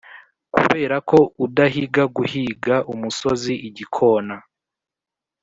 kuberako 0.53 1.17
udahiga 1.45 2.03
guhiga 2.15 2.75
umusozi 2.93 3.53
igikona 3.67 4.35